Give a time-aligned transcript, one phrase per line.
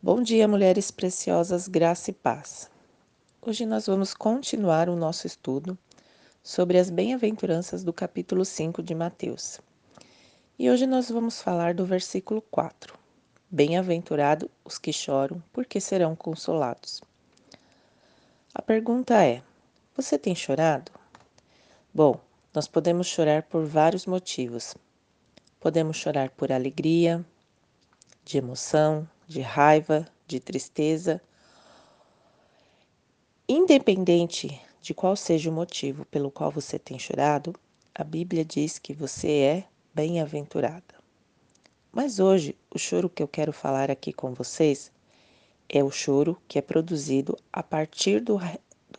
[0.00, 2.70] Bom dia, mulheres preciosas, graça e paz.
[3.42, 5.76] Hoje nós vamos continuar o nosso estudo
[6.40, 9.60] sobre as bem-aventuranças do capítulo 5 de Mateus.
[10.56, 12.96] E hoje nós vamos falar do versículo 4.
[13.50, 17.00] Bem-aventurado os que choram, porque serão consolados.
[18.54, 19.42] A pergunta é:
[19.96, 20.92] você tem chorado?
[21.92, 22.20] Bom,
[22.54, 24.76] nós podemos chorar por vários motivos.
[25.58, 27.26] Podemos chorar por alegria,
[28.24, 31.20] de emoção, de raiva, de tristeza.
[33.46, 37.54] Independente de qual seja o motivo pelo qual você tem chorado,
[37.94, 40.94] a Bíblia diz que você é bem-aventurada.
[41.92, 44.90] Mas hoje, o choro que eu quero falar aqui com vocês
[45.68, 48.38] é o choro que é produzido a partir do,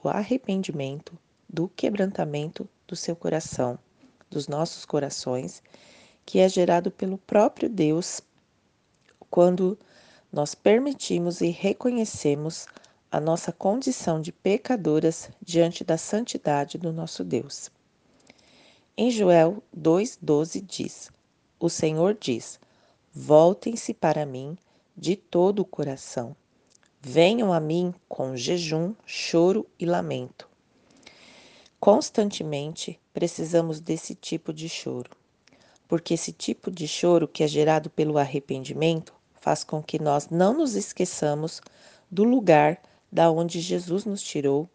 [0.04, 3.80] arrependimento, do quebrantamento do seu coração,
[4.30, 5.64] dos nossos corações,
[6.26, 8.22] que é gerado pelo próprio Deus
[9.30, 9.78] quando
[10.32, 12.68] nós permitimos e reconhecemos
[13.12, 17.72] a nossa condição de pecadoras diante da santidade do nosso Deus.
[18.96, 21.10] Em Joel 2,12 diz:
[21.60, 22.60] O Senhor diz:
[23.12, 24.56] Voltem-se para mim
[24.96, 26.36] de todo o coração.
[27.02, 30.48] Venham a mim com jejum, choro e lamento.
[31.80, 35.10] Constantemente precisamos desse tipo de choro,
[35.88, 40.54] porque esse tipo de choro que é gerado pelo arrependimento faz com que nós não
[40.54, 41.62] nos esqueçamos
[42.10, 44.70] do lugar da onde Jesus nos tirou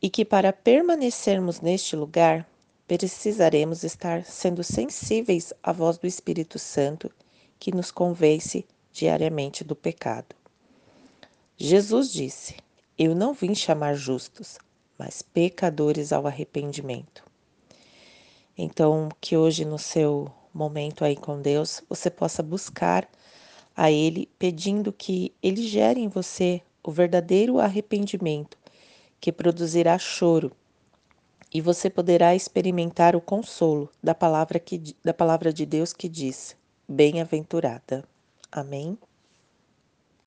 [0.00, 2.46] e que para permanecermos neste lugar
[2.86, 7.10] precisaremos estar sendo sensíveis à voz do Espírito Santo
[7.58, 10.34] que nos convence diariamente do pecado.
[11.56, 12.56] Jesus disse:
[12.98, 14.58] Eu não vim chamar justos,
[14.98, 17.24] mas pecadores ao arrependimento.
[18.58, 23.08] Então, que hoje no seu momento aí com Deus, você possa buscar
[23.76, 28.58] a Ele, pedindo que Ele gere em você o verdadeiro arrependimento,
[29.20, 30.52] que produzirá choro,
[31.54, 36.56] e você poderá experimentar o consolo da palavra, que, da palavra de Deus que diz:
[36.88, 38.04] Bem-aventurada.
[38.50, 38.98] Amém?